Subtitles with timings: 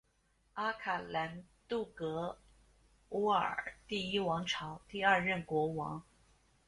[0.55, 2.39] 阿卡兰杜格
[3.09, 6.01] 乌尔第一王朝第二任国王。